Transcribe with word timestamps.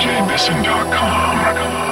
DJBisson.com. 0.00 1.89